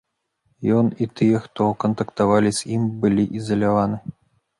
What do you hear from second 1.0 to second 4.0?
і тыя, хто кантактавалі з ім, былі ізаляваны.